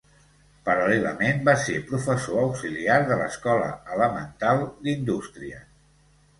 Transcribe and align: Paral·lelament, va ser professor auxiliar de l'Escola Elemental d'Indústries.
Paral·lelament, 0.69 1.43
va 1.49 1.55
ser 1.65 1.75
professor 1.91 2.41
auxiliar 2.45 2.97
de 3.13 3.21
l'Escola 3.21 3.71
Elemental 3.99 4.67
d'Indústries. 4.85 5.73